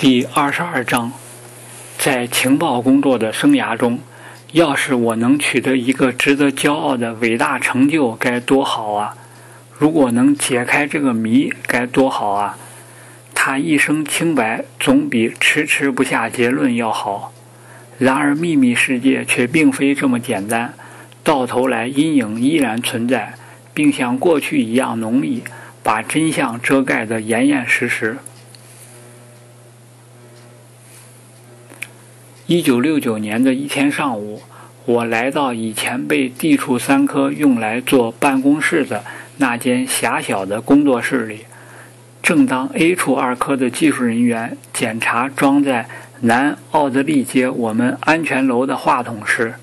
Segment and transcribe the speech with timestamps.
[0.00, 1.10] 第二十二章，
[1.98, 3.98] 在情报工作的生涯中，
[4.52, 9.16] 要是我能取得一个值得骄傲的伟大成就，该多好啊！
[9.76, 12.56] 如果能解开这个谜，该多好啊！
[13.34, 17.32] 他一生清白，总比迟迟不下结论要好。
[17.98, 20.74] 然而，秘密世界却并非这么简单，
[21.24, 23.34] 到头来阴影依然存在，
[23.74, 25.42] 并像过去一样浓密，
[25.82, 28.18] 把真相遮盖得严严实实。
[32.48, 34.40] 一九六九年的一天上午，
[34.86, 39.04] 我来到以前被地处三科用来做办公室的
[39.36, 41.40] 那间狭小的工作室里。
[42.22, 45.90] 正当 A 处二科的技术人员检查装在
[46.20, 49.56] 南奥德利街我们安全楼的话筒时，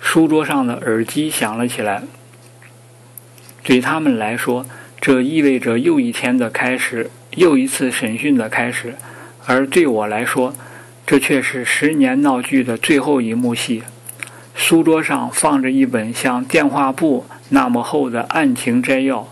[0.00, 2.02] 书桌上的耳机响了起来。
[3.62, 4.66] 对他们来说，
[5.00, 8.94] 这意味着又一天的开始，又一次审讯的开始；
[9.46, 10.52] 而对我来说，
[11.06, 13.82] 这却是十年闹剧的最后一幕戏。
[14.54, 19.28] 书桌上放着一本像电话簿那么厚的案情摘要，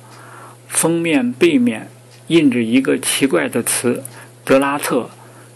[0.68, 1.88] 封面背面
[2.26, 4.04] 印着一个奇怪的词
[4.44, 5.10] “德拉特”，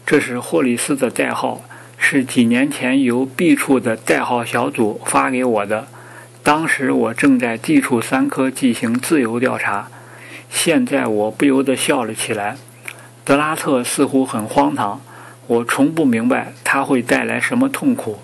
[0.06, 1.62] 这是霍里斯的代号，
[1.98, 5.88] 是几年前由 B 处的代号小组发给我的。
[6.42, 9.88] 当时我正在 D 处三科进行自由调查，
[10.48, 12.56] 现在我不由得笑了起来。
[13.24, 15.02] 德拉特似乎很荒唐。
[15.46, 18.18] 我从不明白它会带来什么痛苦。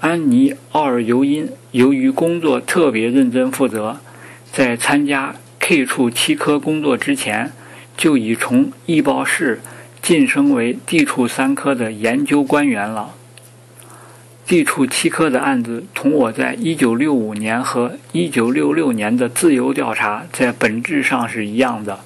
[0.00, 3.98] 安妮·奥尔尤因由于工作特别认真负责，
[4.52, 7.52] 在参加 K 处七科工作之前，
[7.96, 9.60] 就已从易报室
[10.02, 13.14] 晋升为 D 处三科的研究官员了。
[14.46, 22.00] D 处七科的案子同我在1965年和1966年的自由调查在本质上是一样的。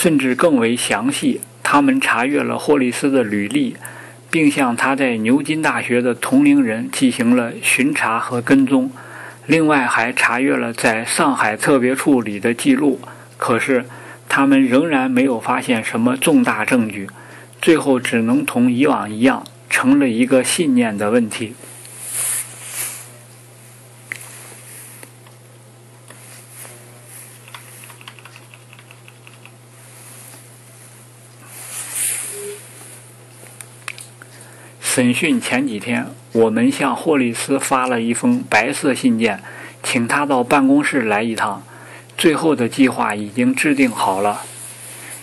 [0.00, 1.42] 甚至更为详细。
[1.62, 3.76] 他们查阅了霍利斯的履历，
[4.30, 8.90] 并向他在牛津大学的同龄人进行了巡查和跟踪。
[9.44, 12.98] 另外，还查阅了在上海特别处里的记录。
[13.36, 13.84] 可是，
[14.26, 17.06] 他们仍然没有发现什么重大证据。
[17.60, 21.52] 最后，只能同以往一样，成了一个信念的问题。
[35.00, 39.42] 审讯前几天，我们向霍利斯发了一封白色信件，
[39.82, 41.62] 请他到办公室来一趟。
[42.18, 44.42] 最后的计划已经制定好了。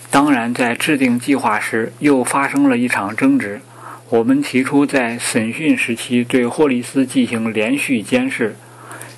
[0.09, 3.61] 当然，在制定计划时，又发生了一场争执。
[4.09, 8.55] 我们提出在审讯时期对霍利斯进行连续监视，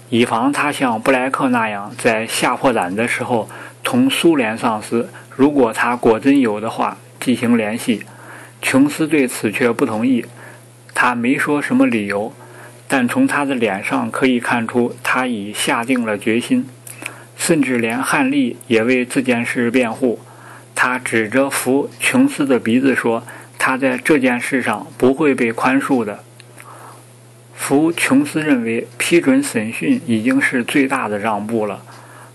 [0.10, 3.50] 以防他像布莱克那样在吓破胆的时候
[3.82, 8.04] 同苏联上司，如果他果真有的话，进行联系。
[8.62, 10.26] 琼斯对此却不同意。
[11.02, 12.34] 他没说什么理由，
[12.86, 16.68] 但从他的脸上可以看出，他已下定了决心。
[17.38, 20.20] 甚至连汉利也为这件事辩护。
[20.76, 23.24] 他指着福琼斯的鼻子说
[23.58, 26.22] ：“他在这件事上不会被宽恕的。”
[27.56, 31.82] 福琼斯认为批准审讯已经是最大的让步了，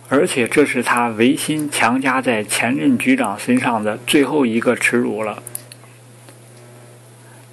[0.09, 5.43] 而且这是他违心强加在前任局长身上的最后一个耻辱了。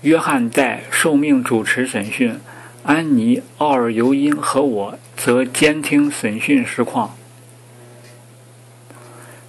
[0.02, 2.36] 约翰戴受命主持审讯，
[2.84, 7.16] 安妮·奥尔尤因和我则监听审讯实况，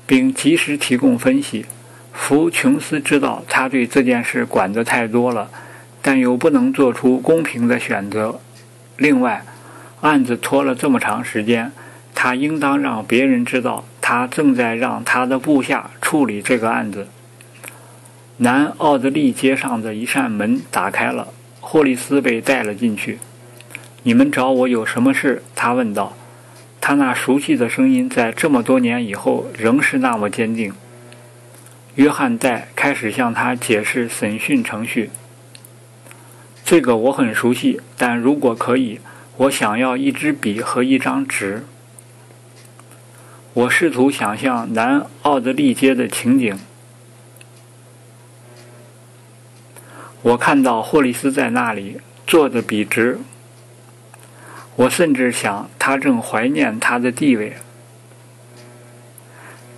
[0.07, 1.65] 并及时提供分析。
[2.13, 5.51] 福琼斯知道他对这件事管得太多了，
[6.03, 8.39] 但又不能做出公平的选择。
[8.99, 9.43] 另外，
[10.03, 11.73] 案子拖了这么长时间，
[12.15, 17.09] 他应当让别人知道他正在让他的部下处理这个案子。
[18.39, 21.29] 南奥德利街上的一扇门打开了，
[21.61, 23.19] 霍利斯被带了进去。
[24.05, 26.17] “你们找我有什么事？”他问道。
[26.81, 30.73] 他那熟悉的声音在这么多年以后仍是那么坚定。
[31.95, 35.11] 约翰戴开始向他解释审讯程序。
[36.65, 38.99] “这个我很熟悉，但如果可以，
[39.37, 41.65] 我想要一支笔和一张纸。”
[43.55, 46.59] 我试图想象南奥德利街的情景。
[50.23, 53.19] 我看到霍利斯在那里坐得笔直，
[54.77, 57.55] 我甚至想他正怀念他的地位。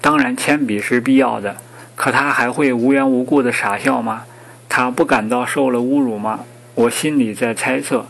[0.02, 1.56] 当然，铅笔是必要的，
[1.96, 4.24] 可他还会无缘无故的傻笑吗？
[4.68, 6.40] 他不感到受了侮辱吗？
[6.74, 8.06] 我心里在猜测，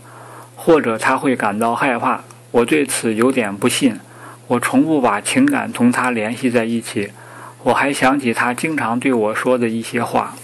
[0.57, 2.23] 或者他会感到害怕。
[2.51, 4.01] 我对此有点不信。
[4.49, 7.13] 我从不把情感同他联系在一起。
[7.63, 10.35] 我还想起他经常对我说的一些话。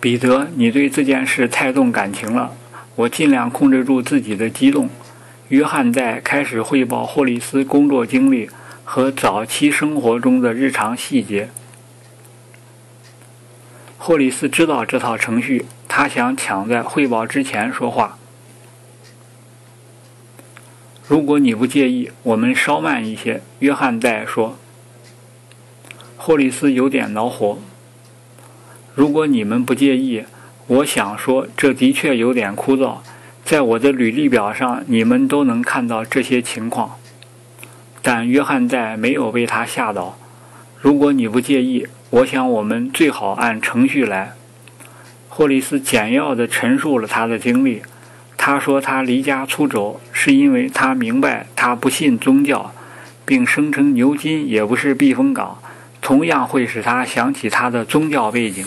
[0.00, 2.54] 彼得，你对这件事太动感情了。
[2.94, 4.88] 我尽量控制住自己的激动。
[5.48, 8.48] 约翰在开始汇报霍利斯工作经历
[8.84, 11.48] 和早期生活中的日常细节。
[13.96, 18.18] 霍利斯知道这套程序，他想抢在汇报之前说话。
[21.06, 23.42] 如果你不介意，我们稍慢一些。
[23.58, 24.56] 约翰在说。
[26.16, 27.58] 霍利斯有点恼火。
[28.98, 30.24] 如果你们不介意，
[30.66, 32.96] 我想说，这的确有点枯燥。
[33.44, 36.96] 在我的履历表上，你们都能看到这些情况。
[38.02, 40.18] 但约翰在没有被他吓倒。
[40.80, 44.32] 如果你不介意，我想我们最好按程序来。
[45.28, 47.82] 霍利斯简要地陈述了他的经历。
[48.36, 52.74] 他说他离家出走是因为他明白他不信宗教，
[53.24, 55.62] 并声称牛津也不是避风港。
[56.08, 58.64] 同样会使他想起他的宗教背景。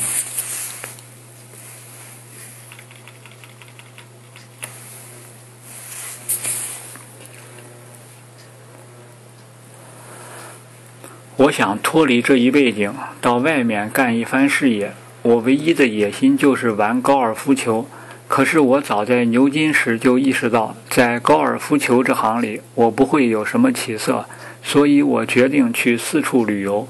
[11.38, 14.94] 我想脱离这一背景，到外面干一番事业。
[15.24, 17.88] 我唯一的野心就是玩高尔夫球。
[18.28, 24.28] 可是我早在牛津时就意识到，在高尔夫球这行里，我不会有什么起色。
[24.62, 26.88] 所以我决定去四处旅游。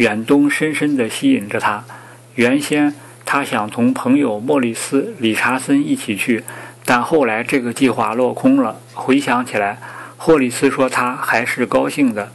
[0.00, 1.84] 远东深深地吸引着他。
[2.34, 2.94] 原先
[3.26, 6.42] 他想同朋友莫里斯·理查森一起去，
[6.86, 8.80] 但后来这个计划落空了。
[8.94, 9.78] 回想起来，
[10.16, 12.32] 霍里斯说他还是高兴的，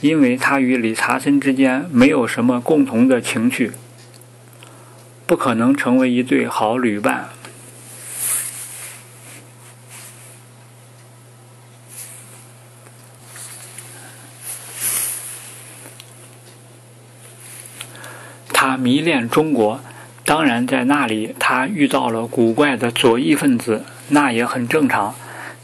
[0.00, 3.72] 因为他与理查森之间没有什么共同的情趣，
[5.26, 7.30] 不可能成为一对好旅伴。
[18.52, 19.80] 他迷恋中国，
[20.24, 25.14] 当然在那里他遇到了古怪的左翼分子，那也很正常。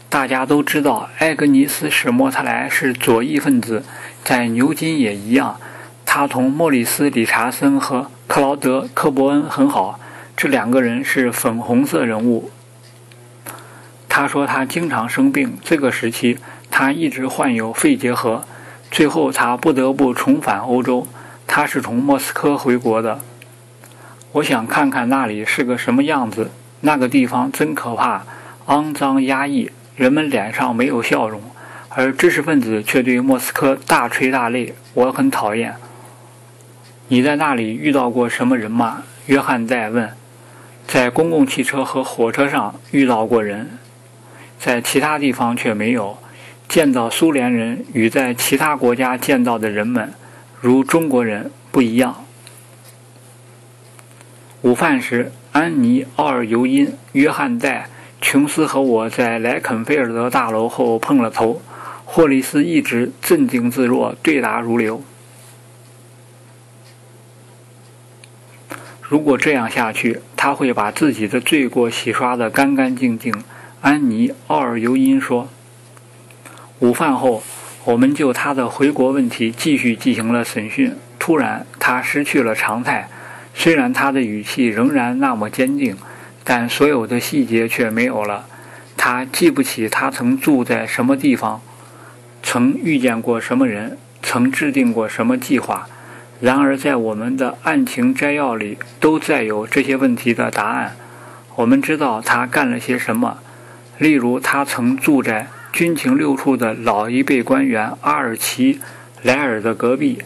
[0.09, 3.83] 大家都知道埃格尼斯·史莫特莱是左翼分子，
[4.23, 5.59] 在牛津也一样。
[6.05, 9.99] 他同莫里斯·理查森和克劳德·科伯恩很好，
[10.37, 12.49] 这两个人是粉红色人物。
[14.07, 16.37] 他说他经常生病，这个时期
[16.71, 18.45] 他一直患有肺结核，
[18.89, 21.05] 最后他不得不重返欧洲。
[21.57, 23.19] 他是从莫斯科回国的。
[24.33, 26.51] 我想看看那里是个什么样子。
[26.81, 28.21] 那个地方真可怕，
[28.67, 31.41] 肮脏压抑，人们脸上没有笑容，
[31.89, 34.73] 而知识分子却对莫斯科大吹大擂。
[34.93, 35.73] 我很讨厌。
[37.07, 39.01] 你在那里遇到过什么人吗？
[39.25, 40.11] 约翰在问。
[40.85, 43.79] 在公共汽车和火车上遇到过人，
[44.59, 46.19] 在其他地方却没有
[46.69, 50.13] 见到苏联人与在其他国家见到的人们。
[50.59, 52.25] 如中国人不一样。
[54.63, 57.87] 午饭时，安妮、奥尔尤因、约翰在
[58.19, 61.61] 琼斯和我在莱肯菲尔德大楼后碰了头。
[62.05, 65.03] 霍利斯一直镇定自若，对答如流。
[69.01, 73.43] 如果这样下去，他会把自己的罪过洗刷得干干净净。
[73.81, 75.49] 安妮·奥尔尤因说。
[76.79, 77.43] 午饭后。
[77.87, 80.93] 我们就他的回国问题继续进行了审讯。
[81.17, 83.07] 突然，他失去了常态。
[83.55, 85.95] 虽然他的语气仍然那么坚定，
[86.43, 88.45] 但所有的细节却没有了。
[88.97, 91.61] 他记不起他曾住在什么地方，
[92.43, 95.87] 曾遇见过什么人，曾制定过什么计划。
[96.41, 100.97] 然而，在我们的案情摘要里，都载有这些问题的答案。
[101.55, 103.37] 我们知道他干了些什么，
[103.97, 105.47] 例如，他曾住在。
[105.77, 108.73] 军情六处的老一辈官员阿尔奇·
[109.21, 110.23] 莱尔的隔壁，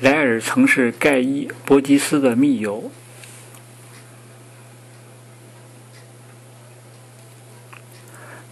[0.00, 2.90] 莱尔曾是盖伊·伯吉斯的密友，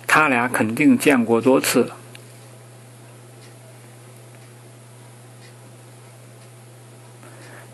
[0.06, 1.92] 他俩肯定见过多次。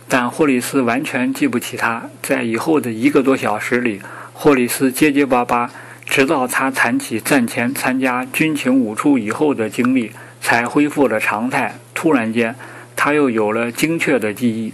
[0.09, 2.11] 但霍利斯完全记不起他。
[2.21, 4.03] 在以后的一个多小时里，
[4.35, 5.71] 霍利斯结结巴巴。
[6.09, 10.11] 直到他谈起战前参加军情五处以后的经历，
[10.41, 11.77] 才恢复了常态。
[11.95, 12.57] 突然间，
[12.97, 14.73] 他又有了精确的记忆。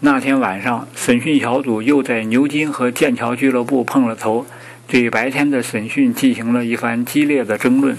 [0.00, 4.46] 那天晚上，审讯小组又在牛津和剑桥俱乐部碰了头。
[4.86, 7.96] 对白天的审讯进行了一番激烈的争论。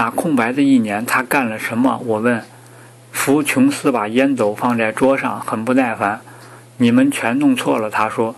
[0.00, 2.00] 那空白的一年，他干了什么？
[2.06, 2.42] 我问。
[3.12, 6.22] 福琼斯把烟斗放在桌上，很不耐烦。
[6.78, 8.34] 你们全弄错了，他说。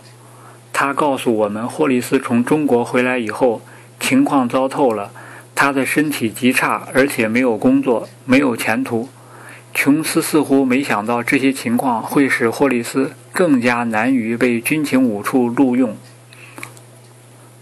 [0.73, 3.61] 他告诉我们，霍利斯从中国回来以后，
[3.97, 5.11] 情况糟透了。
[5.55, 9.07] 他的身体极差，而且没有工作，没有前途。
[9.73, 15.95] 琼斯似乎没想到这些情况会使霍利斯更加难于被军情五处录用。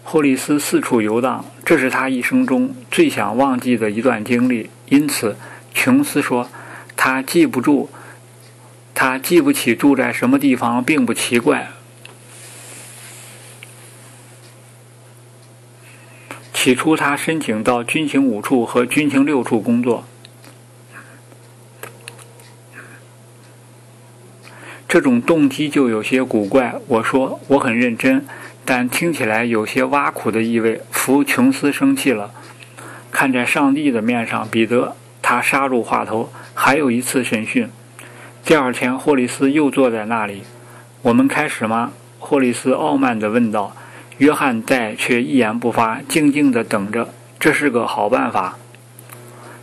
[0.03, 4.69] 霍利斯四处游荡，这是他一生中最想忘记的一段经历。
[4.89, 5.37] 因此，
[5.73, 6.49] 琼斯说，
[6.97, 7.89] 他记不住，
[8.93, 11.71] 他记不起住在什么地方，并不奇怪。
[16.53, 20.03] 起初，他申请到军情五处和军情六处工作，
[24.89, 26.75] 这种动机就有些古怪。
[26.87, 28.25] 我说我很认真。
[28.63, 30.81] 但听起来有些挖苦的意味。
[30.91, 32.31] 福琼斯生气了，
[33.11, 36.31] 看在上帝的面上，彼得，他杀入话头。
[36.53, 37.69] 还有一次审讯。
[38.43, 40.43] 第二天，霍利斯又坐在那里。
[41.01, 41.91] 我们开始吗？
[42.19, 43.75] 霍利斯傲慢地问道。
[44.17, 47.11] 约翰在却一言不发，静静地等着。
[47.39, 48.57] 这是个好办法，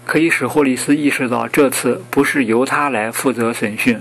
[0.05, 4.00] 可以使霍利斯意识到这次不是由他来负责审讯。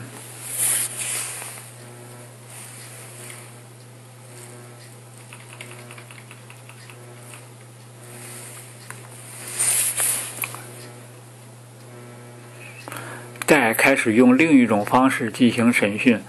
[13.45, 16.19] 戴开始用另一种方式进行审讯。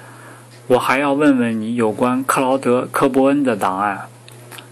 [0.69, 4.03] 我还要问问你有关克劳德·科伯恩的档案。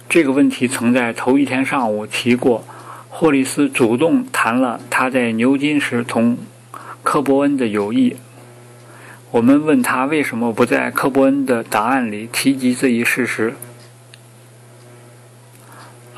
[0.08, 2.64] 这个问题曾在头一天上午提过。
[3.08, 6.38] 霍利斯主动谈了他在牛津时同
[7.02, 8.14] 科伯恩的友谊。
[9.32, 13.56] 我们问他为什么不在科伯恩的档案里提及这一事实。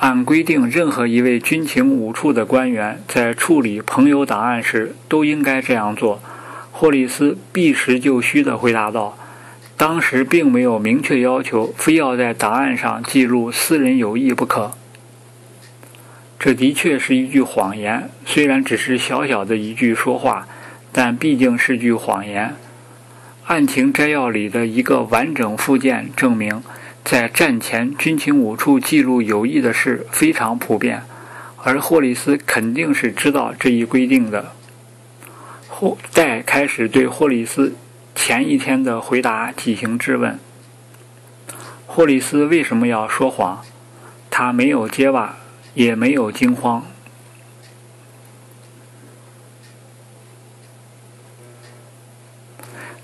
[0.00, 6.20] 按规定，任何一位军情五处的官员在处理朋友档案时都应该这样做。
[6.80, 9.18] 霍利斯避实就虚地回答道
[9.76, 14.70] ：“当时并没有明确要求，非要在档案上记录私人友谊不可。
[16.38, 20.46] 这的确是一句谎言，虽然只是小小的一句说话，
[20.92, 22.54] 但毕竟是句谎言。
[23.46, 26.62] 案情摘要里的一个完整附件证明。”
[27.04, 31.02] 在战前，军情五处记录友谊的事非常普遍，
[31.64, 34.52] 而霍利斯肯定是知道这一规定的。
[35.80, 37.76] 霍戴开始对霍利斯
[38.12, 40.36] 前一天的回答进行质问。
[41.86, 43.64] 霍利斯为什么要说谎？
[44.28, 45.36] 他没有结巴，
[45.74, 46.84] 也没有惊慌。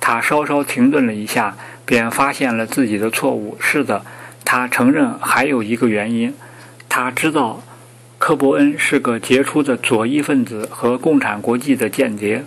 [0.00, 1.56] 他稍稍停顿了一下。
[1.86, 3.56] 便发现了自己的错误。
[3.60, 4.04] 是的，
[4.44, 6.34] 他承认还有一个原因。
[6.88, 7.62] 他知道
[8.18, 12.44] 科伯恩是个杰出的左翼分子和共产国际的间谍，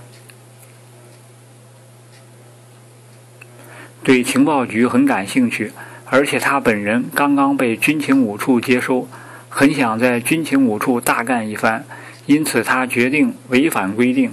[4.08, 5.74] 对情报局很感兴趣，
[6.06, 9.06] 而且他本人刚刚被军情五处接收，
[9.50, 11.84] 很想在军情五处大干一番，
[12.26, 14.32] 因此他决定违反规定。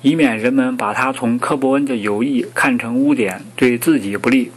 [0.00, 4.50] 以免人们把他从科伯恩的友谊看成污点，对自己不利。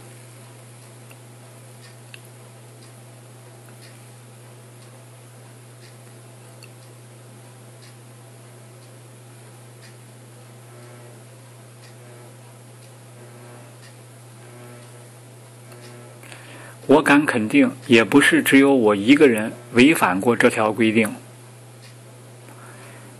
[16.86, 21.10] 我敢肯定，也不是只有我一个人违反过这条规定。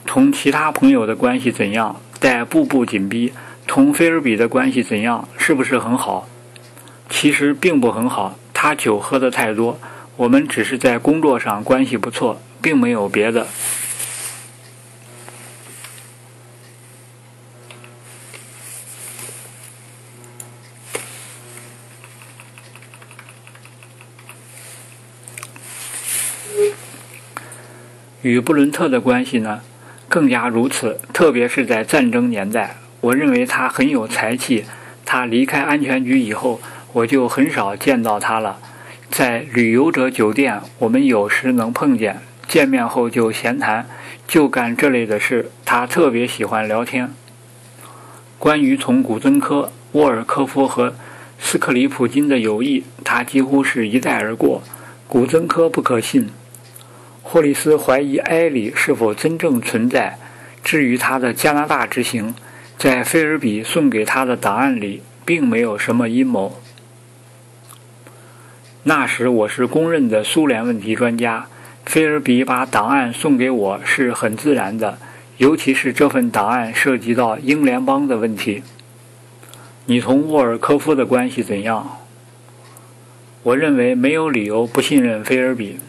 [0.05, 2.01] 同其他朋友的关系怎样？
[2.21, 3.33] 在步步紧逼，
[3.67, 5.29] 同菲尔比的关系怎样？
[5.37, 6.29] 是不是很好？
[7.11, 9.79] 其实并不很好，他酒喝的太多。
[10.17, 13.49] 我们只是在工作上关系不错，并没有别的。
[28.27, 29.61] 与布伦特的关系呢？
[30.09, 32.79] 更加如此，特别是在战争年代。
[33.01, 34.65] 我认为他很有才气。
[35.05, 36.61] 他离开安全局以后，
[36.93, 38.59] 我就很少见到他了。
[39.09, 43.87] 在旅游者酒店，我们有时能碰见，见面后就闲谈，
[44.27, 45.53] 就干这类的事。
[45.65, 47.13] 他特别喜欢聊天。
[48.41, 50.95] 关于从古曾科、沃尔科夫和
[51.39, 54.65] 斯克里普金的友谊，他几乎是一带而过。
[55.07, 56.31] 古曾科不可信。
[57.29, 60.17] 霍利斯怀疑埃里是否真正存在，
[60.63, 62.37] 至于他的加拿大之行，
[62.79, 66.61] 在菲尔比送给他的档案里，并没有什么阴谋。
[68.85, 71.49] 那时我是公认的苏联问题专家，
[71.85, 74.97] 菲尔比把档案送给我是很自然的，
[75.39, 78.63] 尤其是这份档案涉及到英联邦的问题。
[79.87, 81.99] 你同沃尔科夫的关系怎样？
[83.43, 85.81] 我认为没有理由不信任菲尔比。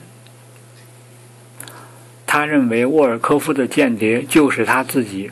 [2.30, 5.32] 他认为沃尔科夫的间谍就是他自己。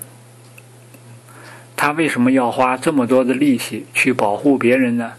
[1.76, 5.12] 他为什么要花这么多的力气去保护别人呢？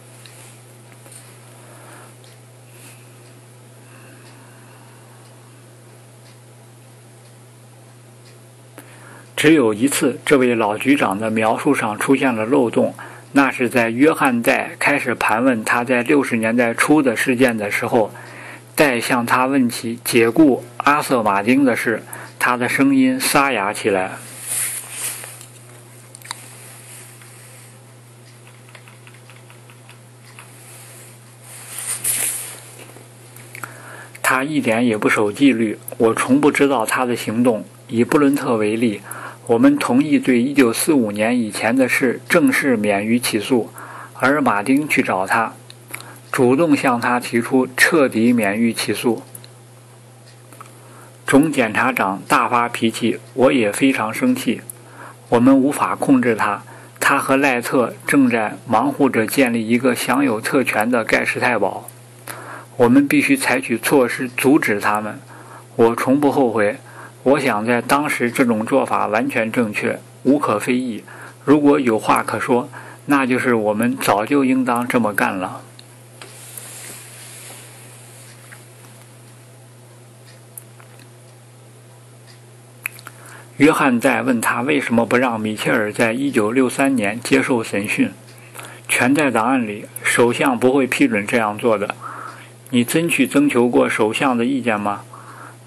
[9.37, 12.95] 只有一次，这位老局长的描述上出现了漏洞，
[13.33, 18.11] 那是在约翰戴开始盘问他在六十年代初的事件的时候。
[18.77, 22.03] 再向他问起解雇阿瑟·马丁的事，
[22.39, 24.13] 他的声音沙哑起来。
[34.23, 37.65] 他一点也不守纪律，我从不知道他的行动。
[37.89, 39.01] 以布伦特为例，
[39.47, 43.73] 我们同意对1945年以前的事正式免于起诉，
[44.15, 45.55] 而马丁去找他。
[46.37, 49.23] 主动向他提出彻底免于起诉。
[51.27, 54.61] 总检察长大发脾气，我也非常生气。
[55.31, 56.63] 我们无法控制他，
[57.01, 61.89] 他和赖特正在忙活着建立一个享有特权的盖世太保。
[62.77, 65.19] 我们必须采取措施阻止他们。
[65.77, 66.77] 我从不后悔。
[67.23, 71.03] 我想在当时这种做法完全正确，无可非议。
[71.47, 72.69] 如果有话可说，
[73.07, 75.63] 那就是我们早就应当这么干了。
[83.59, 88.11] 约翰在问他为什么不让米切尔在一九六三年接受审讯，
[88.87, 89.87] 全在档案里。
[90.03, 91.95] 首相不会批准这样做的。
[92.69, 95.03] 你真去征求过首相的意见吗？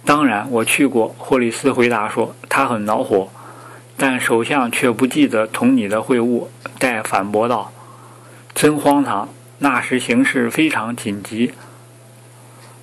[0.05, 1.15] 当然，我去过。
[1.17, 3.29] 霍利斯回答说，他很恼火，
[3.97, 6.45] 但首相却不记得同你的会晤。
[6.77, 7.71] 戴反驳道
[8.53, 9.29] ：“真荒唐！
[9.57, 11.53] 那时形势非常紧急，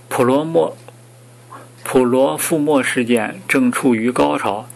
[0.08, 0.76] 普罗莫
[1.84, 4.66] 普罗富莫事件正处于高潮。”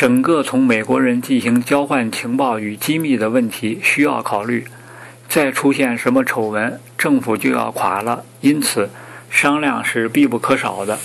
[0.00, 4.66] 整个从美国人进行交换情报与机密的问题需要考虑，
[5.28, 8.24] 再出现什么丑闻，政府就要垮了。
[8.40, 8.88] 因此，
[9.28, 10.98] 商量是必不可少的。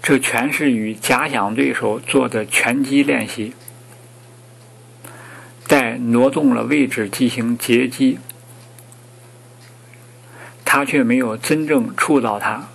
[0.00, 3.52] 这全是与假想对手做的拳击练习，
[5.66, 8.20] 待挪动了位置进行截击。
[10.64, 12.68] 他却没有真正触到他，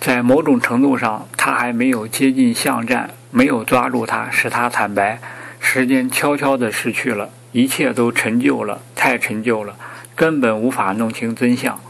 [0.00, 5.20] 在某种程度上，他还没有接近巷战，没有抓住他，使他坦白。
[5.58, 9.76] 时间悄悄地逝去了，一切都陈旧了，太陈旧了，
[10.14, 11.80] 根本无法弄清真相。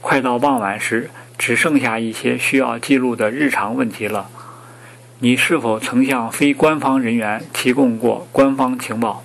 [0.00, 4.28] 快到傍晚时，只剩下一些需要记录的日常问题了。
[5.18, 9.24] 你是否曾向非官方人员提供过官方情报？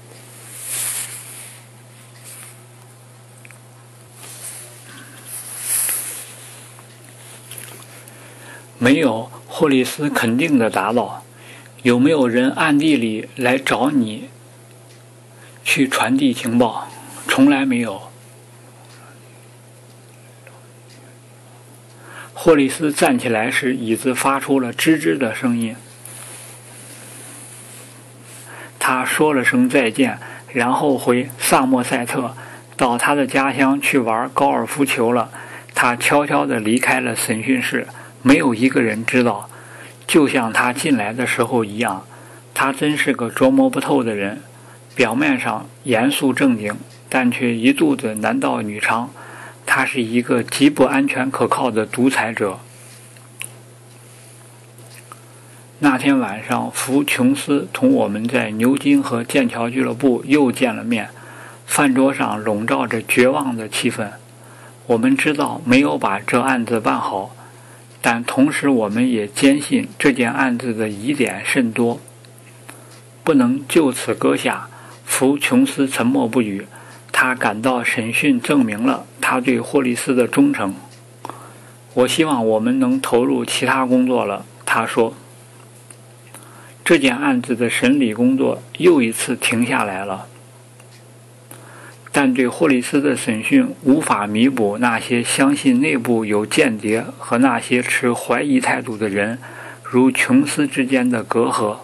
[8.83, 11.23] 没有，霍利斯肯定的答道
[11.83, 14.29] ：“有没有人暗地里来找你
[15.63, 16.87] 去传递情报？
[17.27, 18.01] 从来没有。”
[22.33, 25.75] 霍利斯站起来时，椅子发出了吱吱的声音。
[28.79, 30.17] 他说了声再见，
[30.51, 32.35] 然后回萨默塞特，
[32.75, 35.29] 到他的家乡去玩高尔夫球了。
[35.75, 37.85] 他悄悄地离开了审讯室。
[38.21, 39.49] 没有一个人知道，
[40.05, 42.05] 就像他进来的时候一样。
[42.53, 44.41] 他真是个琢磨不透的人，
[44.93, 46.75] 表面上严肃正经，
[47.09, 49.07] 但却一肚子男盗女娼。
[49.65, 52.59] 他是一个极不安全可靠的独裁者。
[55.79, 61.09] 那天晚上，福琼斯同我们在牛津和剑桥俱乐部又见了面。
[61.65, 64.09] 饭桌上笼罩着绝望的气氛。
[64.87, 67.33] 我们知道没有把这案子办好。
[68.01, 71.99] 但同时，我们也坚信这件案子的疑点甚多，
[73.23, 74.67] 不能就此搁下。
[75.05, 76.65] 福琼斯沉默不语，
[77.11, 80.73] 他感到审讯证明了他对霍利斯的忠诚。
[81.93, 85.13] 我希望我们能投入其他工作了，他说。
[86.83, 90.27] 这件案子的审理工作又一次停下来了。
[92.11, 99.39] 但对霍利斯的审讯无法弥补那些相信内部有间谍和那些持怀疑态度的人
[99.83, 101.77] 如琼斯之间的隔阂。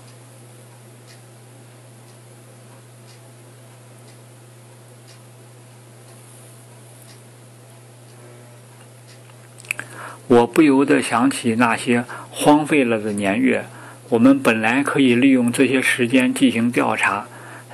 [10.27, 13.65] 我不由得想起那些荒废了的年月，
[14.09, 17.27] 我们本来可以利用这些时间进行调查，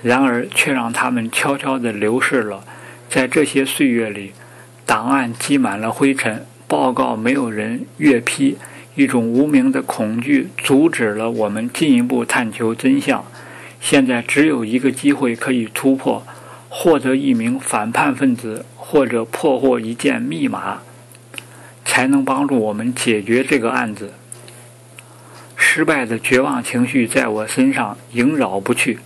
[0.04, 2.64] 然而却让他们悄悄地流逝了。
[3.10, 4.34] 在这些岁月里，
[4.86, 8.58] 档案积满了灰尘，报告没有人阅批，
[8.94, 13.26] 一种无名的恐惧阻止了我们进一步探求真相。
[13.82, 16.24] 现在只有一个机会可以突破，
[16.70, 20.82] 获得一名反叛分子，或者破获一件密码。
[21.86, 24.14] 才能帮助我们解决这个案子。
[25.56, 29.00] 失败的绝望情绪在我身上萦绕不去，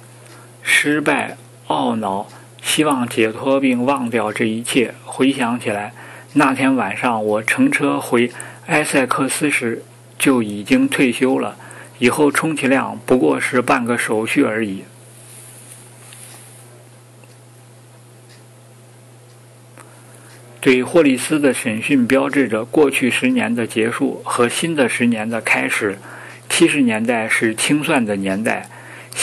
[0.69, 2.27] 失败、懊恼、
[2.61, 4.93] 希望解脱并忘掉这一切。
[5.05, 5.93] 回想起来，
[6.33, 8.29] 那天晚上我乘车回
[8.65, 9.83] 埃塞克斯时
[10.19, 11.55] 就已经退休了，
[11.99, 14.83] 以后充其量不过是办个手续而已。
[20.59, 25.97] 对霍利斯的审讯标志着过去十年的结束和新的十年的开始。
[26.49, 28.69] 七十年代是清算的年代，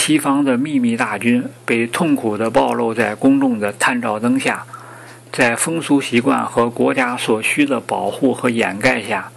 [0.06, 4.66] 西方的秘密大军被痛苦地暴露在公众的探照灯下，
[5.32, 9.32] 在风俗习惯和国家所需的保护和掩盖下，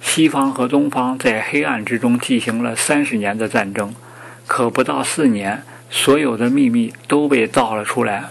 [0.00, 3.92] 西方和东方在黑暗之中进行了三十年的战争。
[4.46, 8.26] 可不到四年，所有的秘密都被造了出来。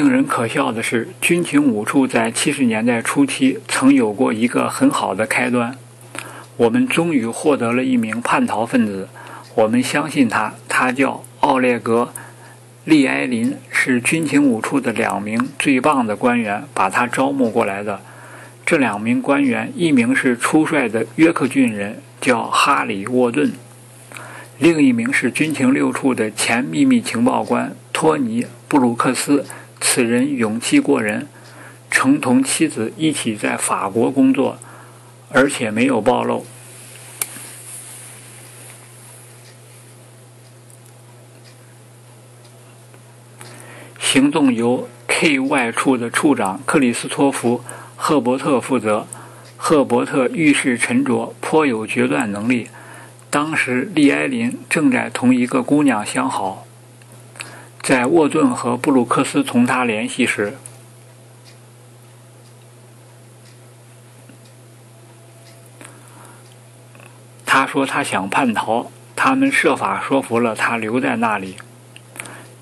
[0.00, 5.76] 令人可笑的是，军情五处在七十年代初期曾有过一个很好的开端。
[6.56, 9.10] 我们终于获得了一名叛逃分子，
[9.54, 12.12] 我们相信他，他叫奥列格·
[12.86, 18.00] 利埃林，是军情五处的两名最棒的官员把他招募过来的。
[18.64, 23.50] 这两名官员，一名是初帅的约克郡人，叫哈里·沃顿；
[24.56, 29.44] 另一名是军情六处的前秘密情报官托尼·布鲁克斯。
[29.92, 31.26] 此人勇气过人，
[31.90, 34.56] 曾同妻子一起在法国工作，
[35.30, 36.46] 而且没有暴露。
[43.98, 47.64] 行动由 K.Y 处的处长克里斯托弗·
[47.96, 49.08] 赫伯特负责。
[49.56, 52.68] 赫伯特遇事沉着，颇有决断能力。
[53.28, 56.64] 当时利埃林正在同一个姑娘相好。
[57.82, 60.54] 在沃顿和布鲁克斯同他联系时，
[67.44, 71.56] 他说他想叛逃，他们设法说服了他留在那里。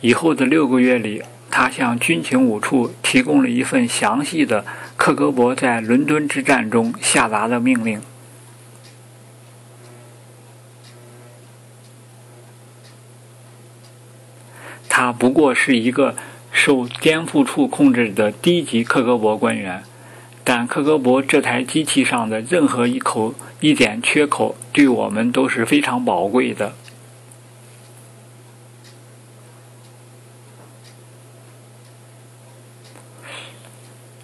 [0.01, 4.65] 以后的六个月里，他向军情五处提供了一份详细的
[4.97, 8.01] 克格勃在伦敦之战中下达的命令。
[14.99, 16.17] 他不过是一个
[16.51, 19.85] 受颠覆处控制的低级克格勃官员，
[20.43, 26.73] 但克格勃这台机器上的任何一口一点缺口，对我们都是非常宝贵的。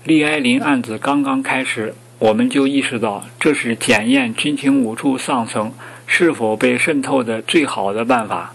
[0.03, 5.73] 利埃林案子刚刚开始，我们就意识到这是检验军情五处上层
[6.09, 8.53] 是否被渗透的最好的办法。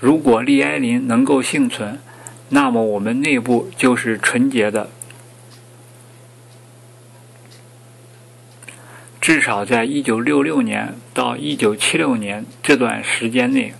[0.00, 1.98] 如果利埃林能够幸存，
[2.50, 4.90] 那么我们内部就是纯洁的。
[9.20, 13.72] 至少在1966年到1976年这段时间内，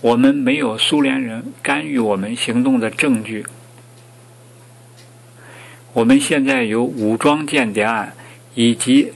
[0.00, 3.44] 我们没有苏联人干预我们行动的证据。
[5.94, 8.14] 我们现在有武装间谍案
[8.54, 9.12] 以及。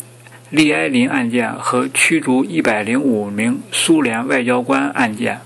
[0.55, 5.41] 利埃林案件和驱逐一百零五名苏联外交官案件，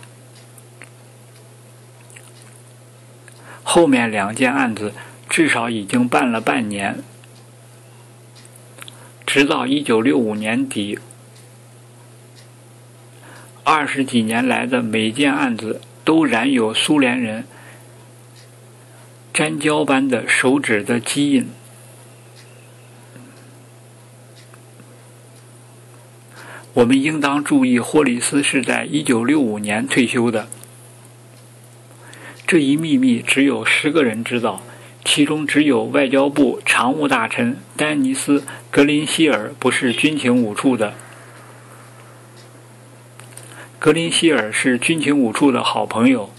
[3.63, 4.93] 后面两件案子
[5.31, 7.03] 至少已经办了半年，
[9.25, 10.99] 直到一九六五年底，
[13.65, 17.47] 二十几年来的每件案子都染有苏联人
[19.33, 21.49] 粘胶般的手指的基因。
[26.79, 30.49] 我们应当注意，霍里斯是在1965年退休的。
[32.47, 34.63] 这一秘密只有十个人知道，
[35.05, 40.95] 其中只有外交部常务大臣丹尼斯·格林希尔不是军情五处的。
[43.81, 46.31] 格林希尔是军情五处的好朋友，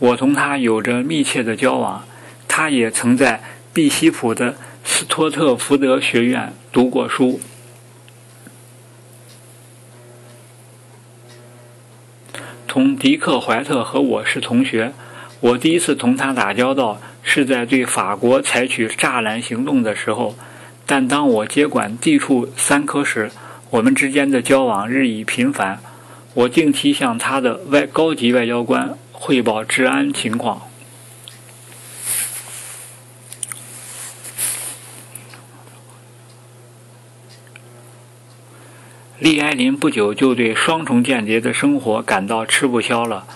[0.00, 2.04] 我同他有着密切的交往。
[2.48, 3.40] 他也曾在
[3.72, 7.38] 毕西普的斯托特福德学院读过书。
[12.70, 14.92] 同迪克·怀特和我是同学，
[15.40, 20.36] 我第一次同他打交道是在对法国采取栅栏行动的时候。
[20.86, 23.32] 但当我接管地处三科时，
[23.70, 25.80] 我们之间的交往日益频繁。
[26.34, 30.69] 我定期向他的外高级外交官汇报治安情况。
[39.20, 43.26] 利埃林不久就对双重间谍的生活感到吃不消了。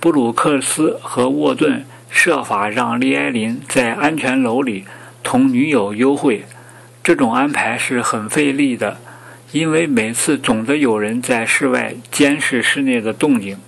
[0.00, 4.84] 布鲁克斯和沃顿设法让利埃林在安全楼里
[5.22, 6.44] 同女友幽会，
[7.04, 8.98] 这种安排是很费力的。
[9.52, 13.58] 因为每次总得有人在室外监视室内的动静，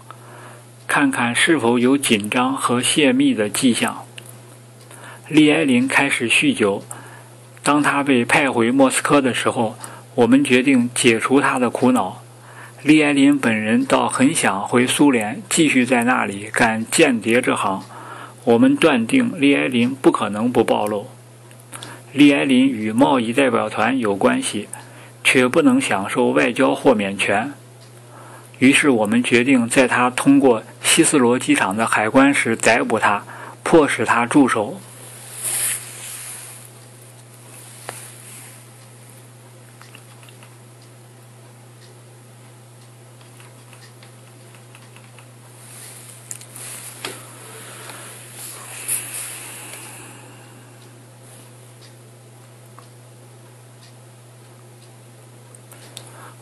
[0.88, 4.04] 看看是否有紧张和泄密的迹象。
[5.28, 6.82] 利埃林开始酗酒。
[7.62, 9.78] 当他被派回莫斯科的时候，
[10.14, 12.22] 我们决定解除他的苦恼。
[12.82, 17.82] 利埃林本人倒很想回苏联，继续在那里干间谍这行。
[18.44, 21.06] 我们断定利埃林不可能不暴露。
[22.12, 24.68] 利埃林与贸易代表团有关系。
[25.22, 27.52] 却不能享受外交豁免权，
[28.58, 33.22] 于是我们决定在他通过希斯罗机场的海关时逮捕他，
[33.62, 34.80] 迫使他住手。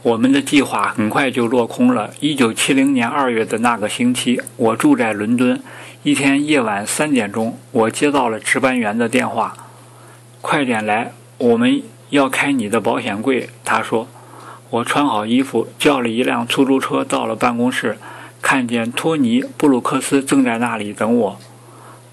[0.08, 2.14] 我们的计划很快就落空了。
[2.20, 5.60] 一九七零年二月的那个星期，我住在伦敦。
[6.02, 9.54] 一天夜晚三点钟，我接到了值班员的电话
[10.40, 14.08] ：“快点来，我们要开你的保险柜。”他说。
[14.70, 17.96] 我穿好衣服，叫了一辆出租车到了办公室，
[18.42, 21.38] 看见托尼·布鲁克斯正在那里等我。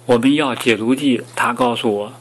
[0.06, 2.14] 我们要解毒剂，他告诉我，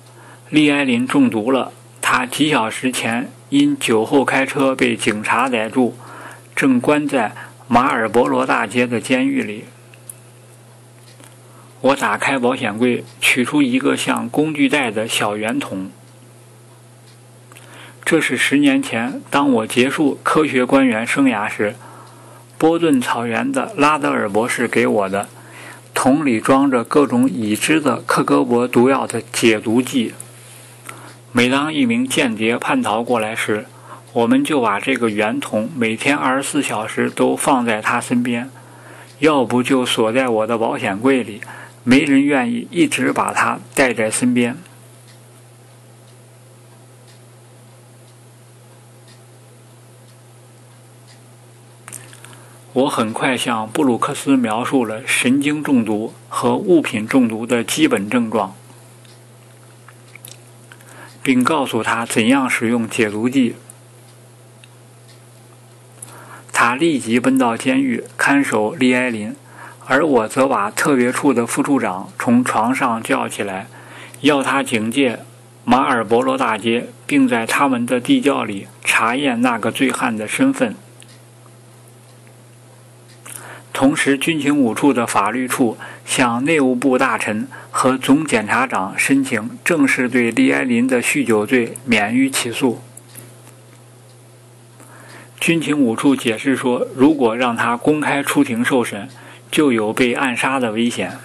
[0.50, 1.70] 利埃林中毒了。
[2.06, 5.94] 他几小时前因酒后开车被警察逮住，
[6.54, 7.32] 正关在
[7.66, 9.64] 马尔伯罗大街的监狱里。
[11.80, 15.90] 我打开保险柜，取出一个像工具袋的小圆筒。
[18.04, 21.74] 这是十年前，当我结束科学官员生涯时，
[22.58, 25.26] 波顿草原的拉德尔博士给我的。
[25.94, 30.12] 桶里装着各种已知的克格勃毒药的解毒剂。
[31.36, 33.66] 每当一名间谍叛逃过来时，
[34.12, 38.48] 我们就把这个圆筒每天二十四小时都放在他身边，
[39.18, 41.40] 要不就锁在我的保险柜里。
[41.82, 44.56] 没人愿意一直把它带在身边。
[52.74, 58.54] 我很快向布鲁克斯描述了神经中毒和物品中毒的基本症状。
[61.24, 63.56] 并告诉他怎样使用解毒剂。
[66.52, 69.34] 他立即奔到监狱看守利埃林，
[69.86, 73.66] 而我则把特别处的副处长从床上叫起来，
[74.20, 75.20] 要他警戒
[75.64, 80.76] 马尔伯罗大街，并在他们的地窖里查验那个醉汉的身份。
[83.74, 92.80] 同时，军情五处的法律处向内务部大臣和总检察长申请正式对利埃林的酗酒罪免于起诉。
[95.40, 99.08] 军情五处解释说，如果让他公开出庭受审，
[99.50, 101.18] 就有被暗杀的危险。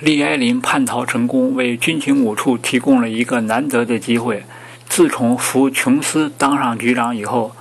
[0.00, 4.44] 利埃林叛逃成功，为军情五处提供了一个难得的机会。
[4.88, 7.54] 自从福琼斯当上局长以后，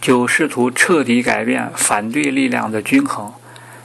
[0.00, 3.32] 就试图彻底改变反对力量的均衡。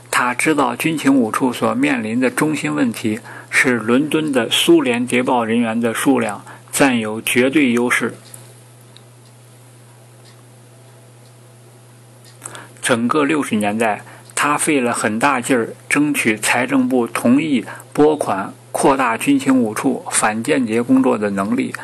[0.10, 3.20] 他知道军情五处所面临的中心问题
[3.52, 8.16] 是伦敦的苏联谍报人员的数量占有绝对优势。
[12.82, 14.02] 整个六十年代。
[14.42, 21.76] 他费了很大劲儿争取财政部同意拨款扩大军情五处反间谍工作的能力，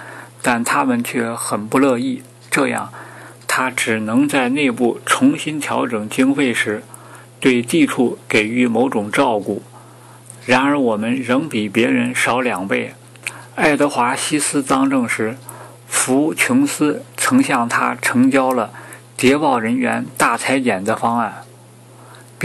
[0.42, 2.24] 但他们却很不乐意。
[2.50, 2.94] 这样，
[3.46, 6.82] 他只能在内部重新调整经费时，
[7.42, 9.62] 对地处给予某种照顾。
[10.46, 12.94] 然而，我们仍比别人少两倍。
[13.56, 15.36] 爱德华西斯当政时，
[15.90, 18.72] 福琼斯曾向他呈交了
[19.18, 21.42] 谍报人员大裁减的方案。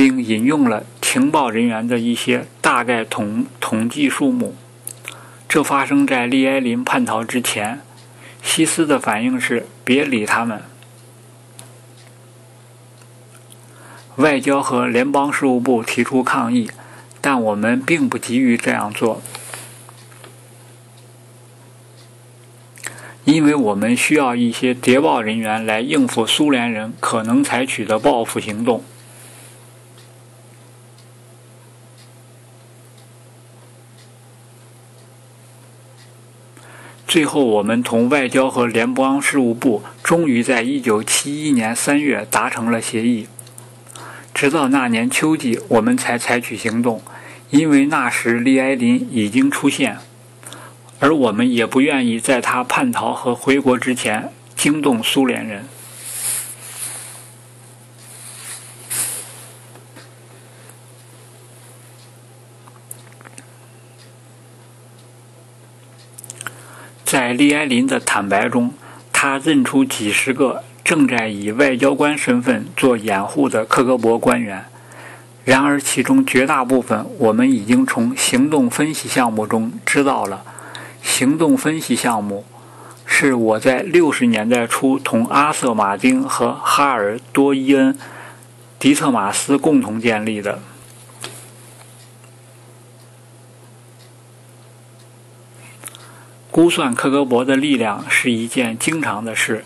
[0.02, 4.56] 并引用了情报人员的一些大概统统计数目。
[5.46, 7.82] 这发生在利埃林叛逃之前。
[8.42, 10.62] 西斯的反应是：别理他们。
[14.16, 16.70] 外交和联邦事务部提出抗议，
[17.20, 19.20] 但我们并不急于这样做，
[23.24, 28.82] 因为我们需要一些谍报人员来应付苏联人可能采取的报复行动。
[37.11, 43.27] 最后，我们同外交和联邦事务部终于在一九七一年三月达成了协议。
[44.33, 47.03] 直到那年秋季，我们才采取行动，
[47.51, 49.96] 因为那时利埃林已经出现，
[51.01, 55.64] 而我们也不愿意在他叛逃和回国之前惊动苏联人。
[67.31, 68.75] 在利埃林的坦白中，
[69.12, 74.64] 他认出几十个正在以外交官身份做掩护的克格勃官员。
[75.45, 80.43] 然而，其中绝大部分我们已经从行动分析项目中知道了。
[81.01, 82.45] 行动分析项目
[83.07, 87.95] 是我在六十年代初同阿瑟·马丁和哈尔·多伊恩·
[88.81, 90.59] 迪特马斯共同建立的。
[96.61, 99.64] 估算克格勃的力量是一件经常的事，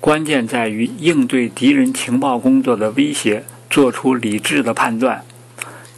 [0.00, 5.24] 关键在于应对敌人情报工作的威胁，做出理智的判断。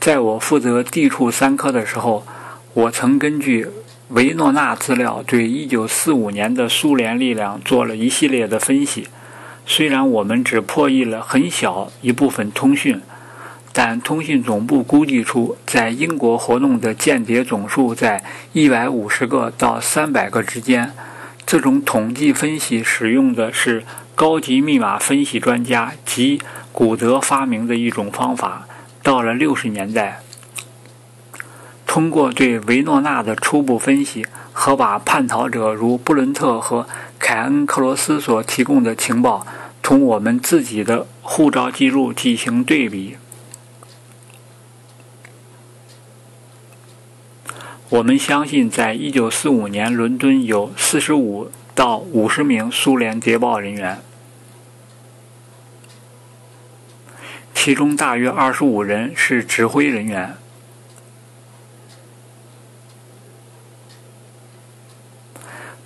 [0.01, 2.27] 在我负责地处三科的时候，
[2.73, 3.67] 我曾根据
[4.09, 9.07] 维诺纳资料对1945年的苏联力量做了一系列的分析。
[9.67, 12.99] 虽然我们只破译了很小一部分通讯。
[13.81, 20.93] 但通信总部估计出，在英国活动的间谍总数在一百五十个到三百个之间。
[21.47, 23.85] 这种统计分析使用的是
[24.17, 26.41] 高级密码分析专家及
[26.73, 28.67] 古德发明的一种方法。
[29.05, 30.23] 到了六十年代，
[31.87, 36.89] 通过对维诺纳的初步分析和把叛逃者如布伦特和
[37.21, 39.47] 凯恩·克罗斯所提供的情报
[39.81, 43.17] 同我们自己的护照记录进行对比。
[47.91, 54.03] 我们相信，在1945年，伦敦有45到50名苏联谍报人员，
[57.55, 60.37] 其中大约25人是指挥人员。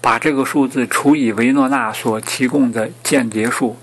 [0.01, 3.77] 把这个数字除以维诺纳所提供的间谍数，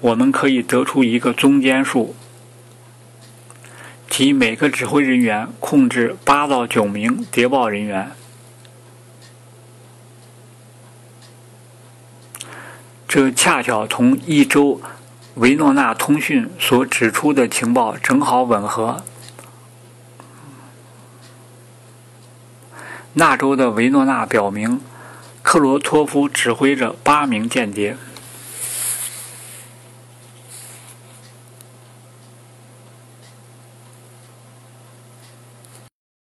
[0.00, 2.16] 我们可以得出一个中间数。
[4.10, 8.10] 即每个指挥人员控制八到九名谍报人员，
[13.06, 14.80] 这恰巧同一周
[15.36, 19.04] 维诺纳通讯所指出的情报正好吻合。
[23.12, 24.80] 那周的维诺纳表明，
[25.42, 27.96] 克罗托夫指挥着八名间谍。